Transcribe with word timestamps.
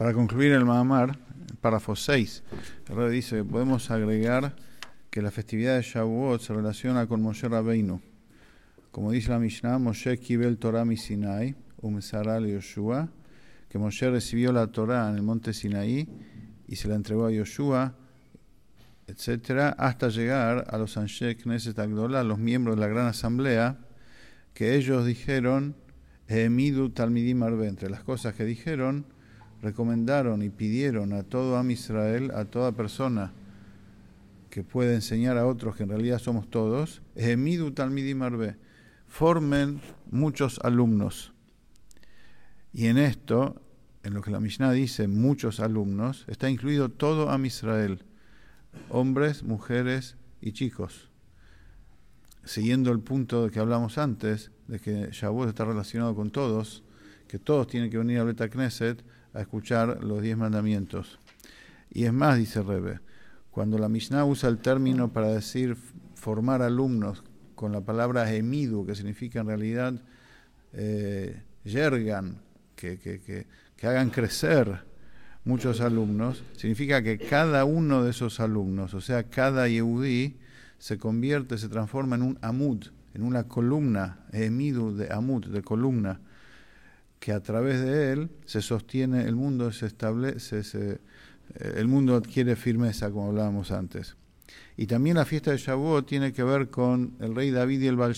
Para 0.00 0.14
concluir 0.14 0.52
el 0.52 0.64
Mahamar, 0.64 1.18
párrafo 1.60 1.94
6, 1.94 2.42
el 2.88 2.96
rey 2.96 3.10
dice 3.10 3.44
podemos 3.44 3.90
agregar 3.90 4.56
que 5.10 5.20
la 5.20 5.30
festividad 5.30 5.76
de 5.76 5.82
Shavuot 5.82 6.40
se 6.40 6.54
relaciona 6.54 7.06
con 7.06 7.20
Moshe 7.20 7.46
Rabbeinu. 7.46 8.00
Como 8.92 9.12
dice 9.12 9.28
la 9.28 9.38
Mishnah, 9.38 9.78
Moshe 9.78 10.16
kibel 10.18 10.56
Torah 10.56 10.86
mi 10.86 10.96
Sinai, 10.96 11.54
umesara 11.82 12.40
Yoshua, 12.40 13.10
que 13.68 13.78
Moshe 13.78 14.08
recibió 14.08 14.52
la 14.52 14.68
Torah 14.68 15.10
en 15.10 15.16
el 15.16 15.22
monte 15.22 15.52
Sinaí 15.52 16.08
y 16.66 16.76
se 16.76 16.88
la 16.88 16.94
entregó 16.94 17.26
a 17.26 17.30
Yoshua, 17.30 17.94
etcétera, 19.06 19.76
hasta 19.78 20.08
llegar 20.08 20.64
a 20.70 20.78
los 20.78 20.96
Anshe 20.96 21.36
Knesset 21.36 21.78
Agdolah, 21.78 22.24
los 22.24 22.38
miembros 22.38 22.76
de 22.76 22.80
la 22.80 22.88
gran 22.88 23.06
asamblea, 23.06 23.76
que 24.54 24.76
ellos 24.76 25.04
dijeron, 25.04 25.76
Emidu 26.26 26.88
Talmidim 26.88 27.42
Arbe, 27.42 27.68
entre 27.68 27.90
las 27.90 28.02
cosas 28.02 28.32
que 28.34 28.46
dijeron, 28.46 29.04
recomendaron 29.62 30.42
y 30.42 30.50
pidieron 30.50 31.12
a 31.12 31.22
todo 31.22 31.56
Am 31.56 31.70
Israel, 31.70 32.30
a 32.34 32.44
toda 32.44 32.72
persona 32.72 33.32
que 34.50 34.64
puede 34.64 34.94
enseñar 34.94 35.38
a 35.38 35.46
otros 35.46 35.76
que 35.76 35.84
en 35.84 35.90
realidad 35.90 36.18
somos 36.18 36.48
todos, 36.50 37.02
Emidu 37.14 37.70
Talmidim 37.70 38.22
Arbe, 38.22 38.56
formen 39.06 39.80
muchos 40.10 40.58
alumnos. 40.64 41.32
Y 42.72 42.86
en 42.86 42.98
esto, 42.98 43.60
en 44.02 44.14
lo 44.14 44.22
que 44.22 44.30
la 44.30 44.40
Mishnah 44.40 44.72
dice, 44.72 45.08
muchos 45.08 45.60
alumnos, 45.60 46.24
está 46.28 46.50
incluido 46.50 46.88
todo 46.88 47.30
Am 47.30 47.44
Israel 47.46 48.04
hombres, 48.88 49.42
mujeres 49.42 50.16
y 50.40 50.52
chicos. 50.52 51.08
Siguiendo 52.44 52.90
el 52.90 53.00
punto 53.00 53.50
que 53.50 53.60
hablamos 53.60 53.98
antes, 53.98 54.50
de 54.66 54.78
que 54.78 55.08
Shavuot 55.12 55.48
está 55.48 55.64
relacionado 55.64 56.14
con 56.14 56.30
todos, 56.30 56.82
que 57.28 57.38
todos 57.38 57.66
tienen 57.66 57.90
que 57.90 57.98
venir 57.98 58.18
a 58.18 58.24
Beta 58.24 58.48
Knesset 58.48 59.04
a 59.34 59.40
escuchar 59.40 60.02
los 60.02 60.22
diez 60.22 60.36
mandamientos. 60.36 61.18
Y 61.90 62.04
es 62.04 62.12
más, 62.12 62.38
dice 62.38 62.62
Rebe, 62.62 63.00
cuando 63.50 63.78
la 63.78 63.88
Mishnah 63.88 64.24
usa 64.24 64.48
el 64.48 64.58
término 64.58 65.12
para 65.12 65.28
decir 65.28 65.76
formar 66.14 66.62
alumnos 66.62 67.24
con 67.54 67.72
la 67.72 67.80
palabra 67.80 68.32
emidu, 68.32 68.86
que 68.86 68.94
significa 68.94 69.40
en 69.40 69.46
realidad 69.46 69.94
eh, 70.72 71.42
yergan, 71.64 72.40
que, 72.76 72.98
que, 72.98 73.20
que, 73.76 73.86
hagan 73.86 74.10
crecer, 74.10 74.84
muchos 75.44 75.80
alumnos, 75.80 76.42
significa 76.56 77.02
que 77.02 77.18
cada 77.18 77.64
uno 77.64 78.04
de 78.04 78.10
esos 78.10 78.40
alumnos, 78.40 78.94
o 78.94 79.00
sea, 79.00 79.24
cada 79.24 79.68
Yehudí, 79.68 80.38
se 80.78 80.96
convierte, 80.96 81.58
se 81.58 81.68
transforma 81.68 82.16
en 82.16 82.22
un 82.22 82.38
amud, 82.40 82.86
en 83.12 83.22
una 83.22 83.44
columna, 83.44 84.24
emidu 84.32 84.96
de 84.96 85.12
amud, 85.12 85.46
de 85.46 85.62
columna, 85.62 86.20
que 87.20 87.32
a 87.32 87.40
través 87.40 87.80
de 87.82 88.12
él 88.12 88.30
se 88.46 88.62
sostiene 88.62 89.24
el 89.24 89.36
mundo, 89.36 89.70
se 89.72 89.86
establece, 89.86 90.64
se, 90.64 90.98
el 91.58 91.86
mundo 91.86 92.16
adquiere 92.16 92.56
firmeza, 92.56 93.10
como 93.10 93.28
hablábamos 93.28 93.70
antes. 93.70 94.16
Y 94.76 94.86
también 94.86 95.16
la 95.16 95.26
fiesta 95.26 95.50
de 95.50 95.58
Shavuot 95.58 96.06
tiene 96.06 96.32
que 96.32 96.42
ver 96.42 96.70
con 96.70 97.14
el 97.20 97.34
rey 97.34 97.50
David 97.50 97.82
y 97.82 97.86
el 97.86 97.96
Baal. 97.96 98.16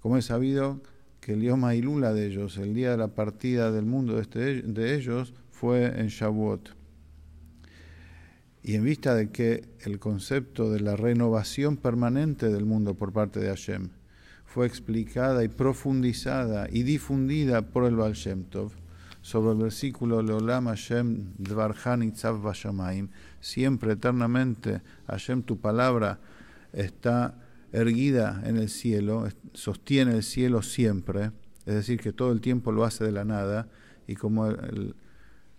Como 0.00 0.18
es 0.18 0.26
sabido 0.26 0.82
que 1.20 1.32
el 1.32 1.42
Yom 1.42 1.70
Ilula 1.72 2.12
de 2.12 2.26
ellos, 2.26 2.58
el 2.58 2.74
día 2.74 2.90
de 2.90 2.98
la 2.98 3.08
partida 3.08 3.72
del 3.72 3.86
mundo 3.86 4.16
de, 4.16 4.22
este, 4.22 4.62
de 4.62 4.94
ellos, 4.94 5.32
fue 5.50 5.98
en 5.98 6.08
Shavuot. 6.08 6.76
Y 8.62 8.74
en 8.74 8.84
vista 8.84 9.14
de 9.14 9.30
que 9.30 9.64
el 9.80 9.98
concepto 9.98 10.70
de 10.70 10.80
la 10.80 10.94
renovación 10.94 11.78
permanente 11.78 12.48
del 12.50 12.66
mundo 12.66 12.94
por 12.94 13.12
parte 13.12 13.40
de 13.40 13.48
Hashem 13.48 13.88
fue 14.52 14.66
explicada 14.66 15.44
y 15.44 15.48
profundizada 15.48 16.68
y 16.70 16.82
difundida 16.82 17.62
por 17.62 17.84
el 17.84 17.96
Baal 17.96 18.12
Shem 18.12 18.44
Tov, 18.44 18.72
sobre 19.22 19.52
el 19.52 19.62
versículo 19.62 20.20
Leolam 20.20 20.66
Hashem 20.66 21.32
Dvarhan 21.38 22.02
Itzav 22.02 22.42
Vashamayim, 22.42 23.08
siempre 23.40 23.94
eternamente 23.94 24.82
Hashem 25.06 25.42
tu 25.42 25.58
palabra 25.58 26.18
está 26.74 27.34
erguida 27.72 28.42
en 28.44 28.58
el 28.58 28.68
cielo, 28.68 29.26
sostiene 29.54 30.16
el 30.16 30.22
cielo 30.22 30.60
siempre, 30.60 31.30
es 31.64 31.74
decir, 31.74 31.98
que 31.98 32.12
todo 32.12 32.30
el 32.30 32.42
tiempo 32.42 32.72
lo 32.72 32.84
hace 32.84 33.04
de 33.04 33.12
la 33.12 33.24
nada, 33.24 33.68
y 34.06 34.16
como 34.16 34.48
el, 34.48 34.94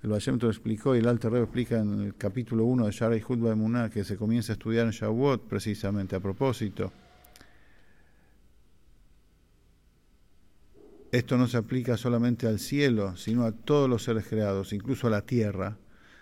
el 0.03 0.11
explicó 0.13 0.95
y 0.95 0.99
el 0.99 1.07
Alter 1.07 1.31
Rebbe 1.31 1.45
explica 1.45 1.79
en 1.79 1.99
el 1.99 2.15
capítulo 2.15 2.65
1 2.65 2.85
de 2.85 2.91
Sharai 2.91 3.23
Hutba 3.27 3.49
de 3.49 3.55
Muná 3.55 3.89
que 3.89 4.03
se 4.03 4.17
comienza 4.17 4.51
a 4.51 4.53
estudiar 4.53 4.85
en 4.85 4.91
Shavuot 4.91 5.47
precisamente 5.47 6.15
a 6.15 6.19
propósito. 6.19 6.91
Esto 11.13 11.37
no 11.37 11.47
se 11.47 11.57
aplica 11.57 11.95
solamente 11.95 12.47
al 12.47 12.57
cielo, 12.57 13.15
sino 13.17 13.43
a 13.45 13.51
todos 13.51 13.87
los 13.87 14.01
seres 14.01 14.25
creados, 14.27 14.73
incluso 14.73 15.05
a 15.05 15.11
la 15.11 15.21
tierra, 15.21 15.77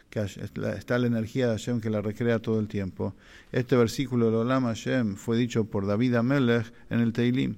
que 0.09 0.19
está 0.19 1.00
la 1.00 1.07
energía 1.07 1.47
de 1.47 1.53
Hashem 1.53 1.79
que 1.79 1.90
la 1.90 2.02
recrea 2.02 2.40
todo 2.40 2.59
el 2.59 2.68
tiempo. 2.68 3.16
Este 3.53 3.78
versículo 3.78 4.31
de 4.31 4.35
Olam 4.35 4.66
Hashem 4.66 5.16
fue 5.16 5.38
dicho 5.38 5.63
por 5.63 5.88
David 5.88 6.16
Amelech 6.16 6.74
en 6.90 7.00
el 7.00 7.13
Teilim. 7.13 7.56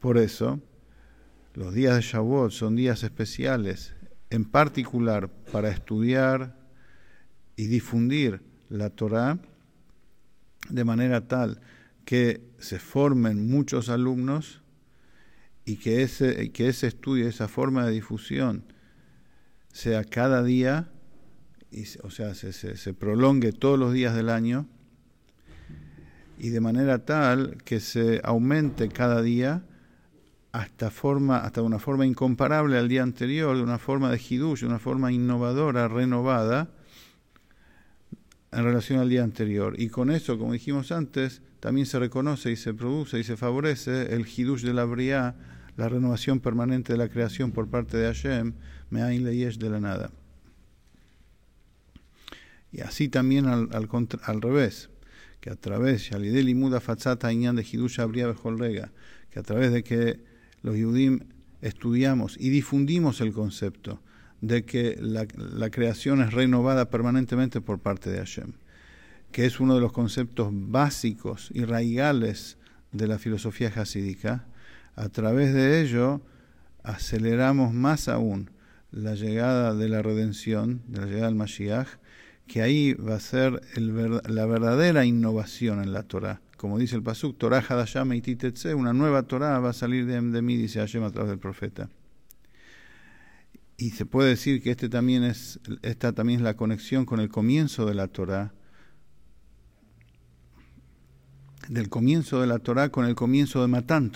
Por 0.00 0.18
eso, 0.18 0.60
los 1.54 1.72
días 1.72 1.94
de 1.94 2.02
Shavuot 2.02 2.50
son 2.50 2.74
días 2.74 3.04
especiales 3.04 3.94
en 4.28 4.44
particular 4.44 5.28
para 5.52 5.70
estudiar 5.70 6.58
y 7.54 7.66
difundir 7.68 8.42
la 8.70 8.90
Torah 8.90 9.38
de 10.68 10.84
manera 10.84 11.28
tal 11.28 11.60
que 12.04 12.42
se 12.58 12.80
formen 12.80 13.48
muchos 13.48 13.88
alumnos 13.88 14.61
y 15.64 15.76
que 15.76 16.02
ese, 16.02 16.50
que 16.50 16.68
ese 16.68 16.88
estudio, 16.88 17.28
esa 17.28 17.48
forma 17.48 17.86
de 17.86 17.92
difusión 17.92 18.64
sea 19.72 20.04
cada 20.04 20.42
día, 20.42 20.90
y, 21.70 21.84
o 22.02 22.10
sea, 22.10 22.34
se, 22.34 22.52
se, 22.52 22.76
se 22.76 22.94
prolongue 22.94 23.52
todos 23.52 23.78
los 23.78 23.92
días 23.92 24.14
del 24.14 24.28
año 24.28 24.66
y 26.38 26.50
de 26.50 26.60
manera 26.60 27.04
tal 27.04 27.56
que 27.64 27.80
se 27.80 28.20
aumente 28.24 28.88
cada 28.88 29.22
día 29.22 29.64
hasta, 30.52 30.90
forma, 30.90 31.38
hasta 31.38 31.62
una 31.62 31.78
forma 31.78 32.04
incomparable 32.04 32.76
al 32.76 32.88
día 32.88 33.02
anterior, 33.02 33.56
de 33.56 33.62
una 33.62 33.78
forma 33.78 34.10
de 34.10 34.20
hidush, 34.20 34.60
de 34.60 34.66
una 34.66 34.78
forma 34.78 35.10
innovadora, 35.12 35.88
renovada, 35.88 36.68
en 38.52 38.64
relación 38.64 39.00
al 39.00 39.08
día 39.08 39.24
anterior. 39.24 39.74
Y 39.78 39.88
con 39.88 40.10
eso, 40.10 40.38
como 40.38 40.52
dijimos 40.52 40.92
antes, 40.92 41.42
también 41.60 41.86
se 41.86 41.98
reconoce 41.98 42.50
y 42.50 42.56
se 42.56 42.74
produce 42.74 43.18
y 43.18 43.24
se 43.24 43.36
favorece 43.36 44.14
el 44.14 44.26
hidush 44.26 44.62
de 44.62 44.74
la 44.74 44.84
Briá, 44.84 45.36
la 45.76 45.88
renovación 45.88 46.40
permanente 46.40 46.92
de 46.92 46.98
la 46.98 47.08
creación 47.08 47.52
por 47.52 47.68
parte 47.68 47.96
de 47.96 48.06
Hashem, 48.06 48.54
Me'ain 48.90 49.24
Leyesh 49.24 49.58
de 49.58 49.70
la 49.70 49.80
nada. 49.80 50.10
Y 52.70 52.80
así 52.80 53.08
también 53.08 53.46
al, 53.46 53.68
al, 53.72 54.42
revés, 54.42 54.90
que 55.40 55.50
a 55.50 55.56
través, 55.56 56.10
Yalidel 56.10 56.54
Muda 56.54 56.80
Fatzata 56.80 57.32
Inyan 57.32 57.56
de 57.56 57.62
Hidush 57.70 58.00
Abria 58.00 58.34
que 59.30 59.38
a 59.38 59.42
través 59.42 59.72
de 59.72 59.82
que 59.82 60.20
los 60.62 60.76
Yudim 60.76 61.20
estudiamos 61.62 62.36
y 62.38 62.50
difundimos 62.50 63.20
el 63.20 63.32
concepto 63.32 64.02
de 64.42 64.64
que 64.64 64.98
la, 65.00 65.70
creación 65.70 66.20
es 66.20 66.32
renovada 66.34 66.90
permanentemente 66.90 67.60
por 67.60 67.78
parte 67.78 68.10
de 68.10 68.18
Hashem, 68.18 68.52
que 69.30 69.46
es 69.46 69.60
uno 69.60 69.76
de 69.76 69.80
los 69.80 69.92
conceptos 69.92 70.48
básicos 70.52 71.50
y 71.54 71.64
raigales 71.64 72.58
de 72.90 73.06
la 73.06 73.18
filosofía 73.18 73.72
hasídica, 73.74 74.44
a 74.96 75.08
través 75.08 75.54
de 75.54 75.80
ello 75.80 76.20
aceleramos 76.82 77.72
más 77.72 78.08
aún 78.08 78.50
la 78.90 79.14
llegada 79.14 79.74
de 79.74 79.88
la 79.88 80.02
redención, 80.02 80.82
de 80.88 81.00
la 81.00 81.06
llegada 81.06 81.26
del 81.26 81.36
Mashiach, 81.36 81.88
que 82.48 82.60
ahí 82.62 82.94
va 82.94 83.14
a 83.14 83.20
ser 83.20 83.62
la 83.76 84.44
verdadera 84.44 85.06
innovación 85.06 85.82
en 85.82 85.92
la 85.92 86.02
Torah, 86.02 86.40
como 86.56 86.78
dice 86.78 86.96
el 86.96 87.02
Pasuk, 87.02 87.38
Torah 87.38 87.64
Hadasham 87.66 88.10
Titetse, 88.20 88.74
una 88.74 88.92
nueva 88.92 89.22
Torah 89.22 89.58
va 89.60 89.70
a 89.70 89.72
salir 89.72 90.04
de, 90.04 90.20
de 90.20 90.42
mí, 90.42 90.56
dice 90.56 90.80
Hashem 90.80 91.04
a 91.04 91.10
través 91.10 91.30
del 91.30 91.38
profeta. 91.38 91.88
Y 93.76 93.90
se 93.90 94.06
puede 94.06 94.30
decir 94.30 94.62
que 94.62 94.70
este 94.70 94.88
también 94.88 95.24
es, 95.24 95.60
esta 95.82 96.12
también 96.12 96.40
es 96.40 96.44
la 96.44 96.56
conexión 96.56 97.04
con 97.04 97.20
el 97.20 97.28
comienzo 97.28 97.86
de 97.86 97.94
la 97.94 98.08
Torah, 98.08 98.52
del 101.68 101.88
comienzo 101.88 102.40
de 102.40 102.46
la 102.46 102.58
Torah 102.58 102.90
con 102.90 103.06
el 103.06 103.14
comienzo 103.14 103.62
de 103.62 103.68
Matán. 103.68 104.12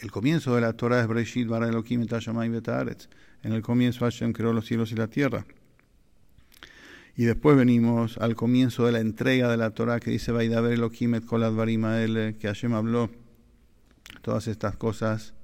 El 0.00 0.10
comienzo 0.12 0.54
de 0.54 0.60
la 0.60 0.74
Torah 0.74 1.00
es 1.00 1.08
Breshit 1.08 1.48
Bara 1.48 1.68
Elohim 1.68 2.02
et 2.02 3.08
En 3.42 3.52
el 3.52 3.62
comienzo 3.62 4.04
Hashem 4.04 4.32
creó 4.32 4.52
los 4.52 4.66
cielos 4.66 4.92
y 4.92 4.94
la 4.94 5.08
tierra. 5.08 5.44
Y 7.16 7.24
después 7.24 7.56
venimos 7.56 8.16
al 8.18 8.36
comienzo 8.36 8.86
de 8.86 8.92
la 8.92 9.00
entrega 9.00 9.50
de 9.50 9.56
la 9.56 9.70
Torah 9.70 9.98
que 9.98 10.12
dice 10.12 10.30
Vaidaber 10.30 10.72
Elohim 10.72 11.16
et 11.16 11.24
Kol 11.24 11.42
que 11.42 12.46
Hashem 12.46 12.74
habló 12.74 13.10
todas 14.22 14.46
estas 14.46 14.76
cosas. 14.76 15.34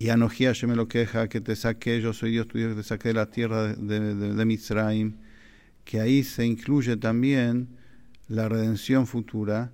Y 0.00 0.08
Anoji 0.08 0.46
Hashem 0.46 0.72
lo 0.76 0.88
queja, 0.88 1.28
que 1.28 1.42
te 1.42 1.54
saqué, 1.54 2.00
yo 2.00 2.14
soy 2.14 2.30
Dios 2.30 2.48
tuyo, 2.48 2.70
que 2.70 2.76
te 2.76 2.82
saqué 2.82 3.08
de 3.08 3.14
la 3.14 3.26
tierra 3.26 3.74
de, 3.74 4.14
de, 4.14 4.34
de. 4.34 5.12
Que 5.84 6.00
ahí 6.00 6.24
se 6.24 6.46
incluye 6.46 6.96
también 6.96 7.68
la 8.26 8.48
redención 8.48 9.06
futura, 9.06 9.72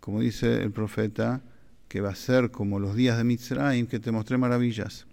como 0.00 0.20
dice 0.20 0.64
el 0.64 0.72
profeta, 0.72 1.42
que 1.86 2.00
va 2.00 2.10
a 2.10 2.16
ser 2.16 2.50
como 2.50 2.80
los 2.80 2.96
días 2.96 3.18
de 3.18 3.22
Mitzrayim, 3.22 3.86
que 3.86 4.00
te 4.00 4.10
mostré 4.10 4.36
maravillas. 4.36 5.06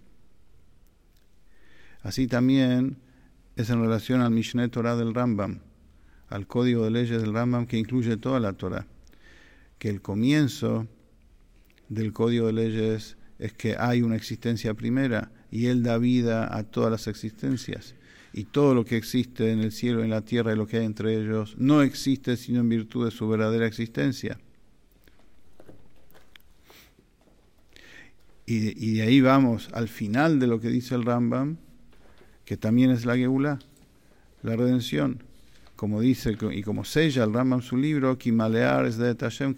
Así 2.02 2.26
también 2.26 2.96
es 3.54 3.70
en 3.70 3.80
relación 3.80 4.20
al 4.20 4.32
Mishneh 4.32 4.68
Torah 4.68 4.96
del 4.96 5.14
Rambam, 5.14 5.60
al 6.28 6.48
código 6.48 6.82
de 6.82 6.90
leyes 6.90 7.22
del 7.22 7.32
Rambam 7.32 7.66
que 7.66 7.78
incluye 7.78 8.16
toda 8.16 8.40
la 8.40 8.52
Torah, 8.54 8.84
que 9.78 9.90
el 9.90 10.02
comienzo 10.02 10.88
del 11.88 12.12
código 12.12 12.48
de 12.48 12.52
leyes 12.52 13.16
es 13.38 13.52
que 13.52 13.76
hay 13.78 14.02
una 14.02 14.16
existencia 14.16 14.74
primera 14.74 15.30
y 15.50 15.66
Él 15.66 15.82
da 15.82 15.98
vida 15.98 16.56
a 16.56 16.64
todas 16.64 16.90
las 16.90 17.06
existencias. 17.06 17.94
Y 18.32 18.44
todo 18.44 18.74
lo 18.74 18.84
que 18.84 18.96
existe 18.96 19.50
en 19.50 19.60
el 19.60 19.72
cielo, 19.72 20.04
en 20.04 20.10
la 20.10 20.20
tierra 20.20 20.52
y 20.52 20.56
lo 20.56 20.66
que 20.66 20.78
hay 20.78 20.84
entre 20.84 21.16
ellos 21.16 21.54
no 21.58 21.80
existe 21.82 22.36
sino 22.36 22.60
en 22.60 22.68
virtud 22.68 23.06
de 23.06 23.10
su 23.10 23.26
verdadera 23.28 23.66
existencia. 23.66 24.38
Y, 28.48 28.94
de 28.94 29.02
ahí 29.02 29.20
vamos 29.20 29.68
al 29.72 29.88
final 29.88 30.38
de 30.38 30.46
lo 30.46 30.60
que 30.60 30.68
dice 30.68 30.94
el 30.94 31.04
Rambam, 31.04 31.56
que 32.44 32.56
también 32.56 32.90
es 32.90 33.04
la 33.04 33.16
Geula, 33.16 33.58
la 34.42 34.54
redención. 34.54 35.24
Como 35.74 36.00
dice 36.00 36.36
y 36.52 36.62
como 36.62 36.84
sella 36.84 37.24
el 37.24 37.34
Rambam 37.34 37.60
su 37.60 37.76
libro, 37.76 38.16
Kimalear 38.16 38.86
es 38.86 38.98
de 38.98 39.16
Tashem 39.16 39.54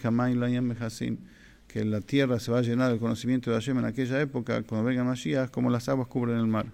que 1.69 1.85
la 1.85 2.01
tierra 2.01 2.41
se 2.41 2.51
va 2.51 2.59
a 2.59 2.63
llenar 2.63 2.91
del 2.91 2.99
conocimiento 2.99 3.51
de 3.51 3.57
Hashem 3.57 3.79
en 3.79 3.85
aquella 3.85 4.21
época, 4.21 4.63
cuando 4.63 4.89
venga 4.89 5.05
Mashiach, 5.05 5.51
como 5.51 5.71
las 5.71 5.89
aguas 5.89 6.09
cubren 6.09 6.39
el 6.39 6.47
mar. 6.47 6.67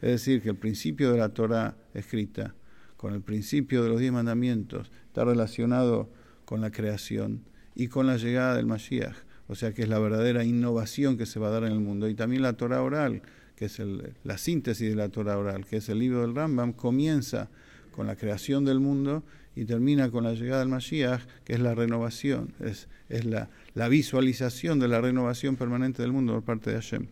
Es 0.00 0.10
decir, 0.10 0.40
que 0.40 0.48
el 0.48 0.56
principio 0.56 1.12
de 1.12 1.18
la 1.18 1.30
Torah 1.30 1.76
escrita, 1.92 2.54
con 2.96 3.12
el 3.12 3.20
principio 3.20 3.82
de 3.82 3.90
los 3.90 3.98
diez 3.98 4.12
mandamientos, 4.12 4.90
está 5.06 5.24
relacionado 5.24 6.08
con 6.44 6.60
la 6.60 6.70
creación 6.70 7.42
y 7.74 7.88
con 7.88 8.06
la 8.06 8.16
llegada 8.16 8.54
del 8.54 8.66
Mashiach. 8.66 9.16
O 9.48 9.56
sea 9.56 9.72
que 9.72 9.82
es 9.82 9.88
la 9.88 9.98
verdadera 9.98 10.44
innovación 10.44 11.18
que 11.18 11.26
se 11.26 11.40
va 11.40 11.48
a 11.48 11.50
dar 11.50 11.64
en 11.64 11.72
el 11.72 11.80
mundo. 11.80 12.08
Y 12.08 12.14
también 12.14 12.42
la 12.42 12.52
Torah 12.52 12.82
oral, 12.82 13.22
que 13.56 13.64
es 13.64 13.82
la 14.22 14.38
síntesis 14.38 14.88
de 14.88 14.94
la 14.94 15.08
Torah 15.08 15.36
oral, 15.36 15.66
que 15.66 15.78
es 15.78 15.88
el 15.88 15.98
libro 15.98 16.20
del 16.20 16.36
Rambam, 16.36 16.72
comienza 16.72 17.50
con 17.90 18.06
la 18.06 18.14
creación 18.14 18.64
del 18.64 18.78
mundo 18.78 19.24
y 19.56 19.64
termina 19.64 20.10
con 20.10 20.24
la 20.24 20.34
llegada 20.34 20.60
del 20.60 20.68
Mashiach, 20.68 21.22
que 21.44 21.54
es 21.54 21.60
la 21.60 21.74
renovación, 21.74 22.54
es, 22.60 22.88
es 23.08 23.24
la, 23.24 23.50
la 23.74 23.88
visualización 23.88 24.78
de 24.78 24.88
la 24.88 25.00
renovación 25.00 25.56
permanente 25.56 26.02
del 26.02 26.12
mundo 26.12 26.34
por 26.34 26.44
parte 26.44 26.70
de 26.70 26.76
Hashem. 26.76 27.06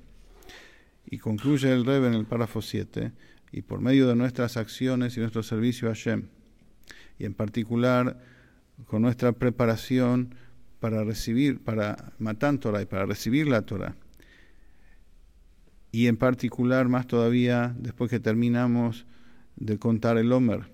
Y 1.06 1.18
concluye 1.18 1.72
el 1.72 1.84
Rebbe 1.84 2.08
en 2.08 2.14
el 2.14 2.26
párrafo 2.26 2.62
7, 2.62 3.12
y 3.50 3.62
por 3.62 3.80
medio 3.80 4.06
de 4.06 4.16
nuestras 4.16 4.56
acciones 4.56 5.16
y 5.16 5.20
nuestro 5.20 5.42
servicio 5.42 5.88
a 5.88 5.94
Hashem, 5.94 6.28
y 7.18 7.24
en 7.24 7.34
particular 7.34 8.20
con 8.86 9.02
nuestra 9.02 9.32
preparación 9.32 10.34
para 10.80 11.02
recibir, 11.02 11.60
para 11.60 12.12
matar 12.18 12.58
Torah 12.58 12.82
y 12.82 12.86
para 12.86 13.06
recibir 13.06 13.48
la 13.48 13.62
Torah, 13.62 13.96
y 15.90 16.06
en 16.06 16.16
particular 16.16 16.88
más 16.88 17.06
todavía 17.06 17.74
después 17.78 18.10
que 18.10 18.20
terminamos 18.20 19.06
de 19.56 19.78
contar 19.78 20.18
el 20.18 20.32
Homer 20.32 20.70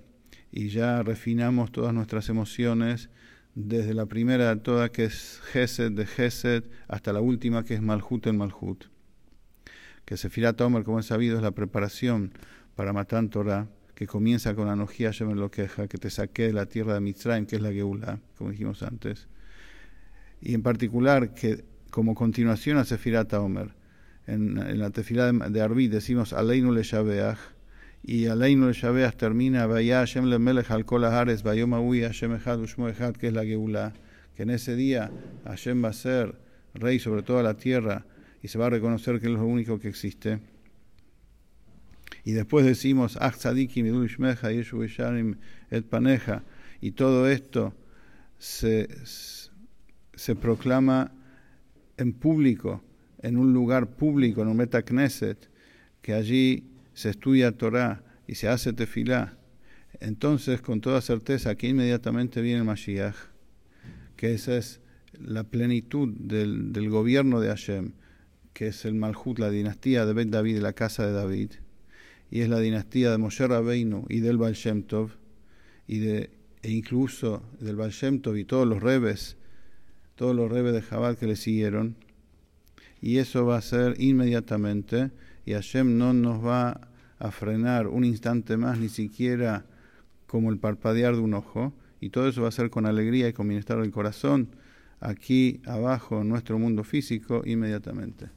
y 0.50 0.68
ya 0.68 1.02
refinamos 1.02 1.72
todas 1.72 1.94
nuestras 1.94 2.28
emociones 2.28 3.10
desde 3.54 3.94
la 3.94 4.06
primera 4.06 4.54
de 4.54 4.60
todas 4.60 4.90
que 4.90 5.04
es 5.04 5.40
Gesed 5.52 5.92
de 5.92 6.06
Gesed 6.06 6.64
hasta 6.88 7.12
la 7.12 7.20
última 7.20 7.64
que 7.64 7.74
es 7.74 7.82
Malhut 7.82 8.26
en 8.26 8.36
Malhut. 8.36 8.84
Que 10.04 10.16
Sefirat 10.16 10.60
Omer, 10.60 10.84
como 10.84 10.98
es 10.98 11.06
sabido, 11.06 11.36
es 11.36 11.42
la 11.42 11.52
preparación 11.52 12.32
para 12.74 12.92
matar 12.92 13.26
Torah, 13.28 13.68
que 13.94 14.06
comienza 14.06 14.54
con 14.54 14.68
Anojía 14.68 15.12
Yemen 15.12 15.38
lo 15.38 15.50
queja, 15.50 15.86
que 15.86 15.98
te 15.98 16.10
saqué 16.10 16.48
de 16.48 16.52
la 16.52 16.66
tierra 16.66 16.94
de 16.94 17.00
Mitzrayim, 17.00 17.46
que 17.46 17.56
es 17.56 17.62
la 17.62 17.72
Geula, 17.72 18.20
como 18.36 18.50
dijimos 18.50 18.82
antes. 18.82 19.28
Y 20.40 20.54
en 20.54 20.62
particular 20.62 21.32
que 21.32 21.64
como 21.90 22.14
continuación 22.14 22.76
a 22.76 22.84
Sefirat 22.84 23.32
Omer, 23.34 23.70
en, 24.26 24.78
la 24.78 24.90
tefilá 24.90 25.30
de, 25.30 25.50
de 25.50 25.60
Arbi 25.60 25.86
decimos 25.86 26.32
Aleinu 26.32 26.72
le 26.72 26.82
y 28.06 28.26
Aleinu 28.26 28.70
Shabeach 28.70 29.16
termina 29.16 29.66
Vaya 29.66 30.00
Hashem 30.00 30.26
le 30.26 30.38
Melech 30.38 30.70
al 30.70 30.84
Kol 30.84 31.04
Haares 31.04 31.42
Vayom 31.42 31.72
Hashem 31.72 32.36
Echad 32.36 32.60
Ushmo 32.60 32.88
Echad 32.88 33.16
que 33.16 33.28
es 33.28 33.32
la 33.32 33.44
Geulá 33.44 33.94
que 34.36 34.42
en 34.42 34.50
ese 34.50 34.76
día 34.76 35.10
Hashem 35.46 35.82
va 35.82 35.88
a 35.88 35.92
ser 35.94 36.34
rey 36.74 36.98
sobre 36.98 37.22
toda 37.22 37.42
la 37.42 37.54
tierra 37.54 38.04
y 38.42 38.48
se 38.48 38.58
va 38.58 38.66
a 38.66 38.70
reconocer 38.70 39.20
que 39.20 39.26
es 39.26 39.32
lo 39.32 39.46
único 39.46 39.78
que 39.78 39.88
existe. 39.88 40.40
Y 42.24 42.32
después 42.32 42.66
decimos 42.66 43.16
Ach 43.18 43.36
Tzadikim 43.36 43.86
Idul 43.86 44.08
Yeshu 44.08 44.84
Et 45.70 45.84
Paneja 45.86 46.42
y 46.82 46.90
todo 46.90 47.26
esto 47.26 47.72
se, 48.36 48.88
se 50.14 50.36
proclama 50.36 51.10
en 51.96 52.12
público 52.12 52.82
en 53.22 53.38
un 53.38 53.54
lugar 53.54 53.96
público, 53.96 54.42
en 54.42 54.48
un 54.48 54.58
Meta 54.58 54.82
Knesset, 54.82 55.48
que 56.02 56.12
allí 56.12 56.73
se 56.94 57.10
estudia 57.10 57.52
Torah 57.52 58.02
y 58.26 58.36
se 58.36 58.48
hace 58.48 58.72
tefilá, 58.72 59.36
entonces 60.00 60.60
con 60.60 60.80
toda 60.80 61.00
certeza 61.00 61.50
aquí 61.50 61.68
inmediatamente 61.68 62.40
viene 62.40 62.60
el 62.60 62.64
Mashiach, 62.64 63.16
que 64.16 64.34
esa 64.34 64.56
es 64.56 64.80
la 65.20 65.44
plenitud 65.44 66.08
del, 66.08 66.88
gobierno 66.88 67.40
de 67.40 67.48
Hashem, 67.48 67.92
que 68.52 68.68
es 68.68 68.84
el 68.84 68.94
Malhut, 68.94 69.38
la 69.38 69.50
dinastía 69.50 70.06
de 70.06 70.12
Bet 70.12 70.28
David, 70.28 70.58
la 70.58 70.72
casa 70.72 71.06
de 71.06 71.12
David, 71.12 71.50
y 72.30 72.40
es 72.40 72.48
la 72.48 72.60
dinastía 72.60 73.10
de 73.10 73.18
Moshe 73.18 73.46
Rabbeinu 73.46 74.06
y 74.08 74.20
del 74.20 74.38
Baal 74.38 74.54
Shem 74.54 74.84
y 75.86 75.98
de, 75.98 76.30
e 76.62 76.70
incluso 76.70 77.42
del 77.60 77.76
Baal 77.76 77.90
Shem 77.90 78.20
y 78.36 78.44
todos 78.44 78.66
los 78.66 78.82
rebes, 78.82 79.36
todos 80.14 80.34
los 80.34 80.50
rebes 80.50 80.72
de 80.72 80.82
Jabal 80.82 81.16
que 81.16 81.26
le 81.26 81.36
siguieron, 81.36 81.96
y 83.00 83.18
eso 83.18 83.44
va 83.44 83.58
a 83.58 83.62
ser 83.62 84.00
inmediatamente 84.00 85.10
y 85.44 85.52
Hashem 85.52 85.98
no 85.98 86.12
nos 86.12 86.44
va 86.44 86.80
a 87.18 87.30
frenar 87.30 87.86
un 87.86 88.04
instante 88.04 88.56
más, 88.56 88.78
ni 88.78 88.88
siquiera 88.88 89.64
como 90.26 90.50
el 90.50 90.58
parpadear 90.58 91.14
de 91.14 91.20
un 91.20 91.34
ojo, 91.34 91.72
y 92.00 92.10
todo 92.10 92.28
eso 92.28 92.42
va 92.42 92.48
a 92.48 92.52
ser 92.52 92.70
con 92.70 92.86
alegría 92.86 93.28
y 93.28 93.32
con 93.32 93.48
bienestar 93.48 93.80
del 93.80 93.90
corazón, 93.90 94.48
aquí 95.00 95.60
abajo 95.66 96.22
en 96.22 96.28
nuestro 96.28 96.58
mundo 96.58 96.84
físico, 96.84 97.42
inmediatamente. 97.44 98.28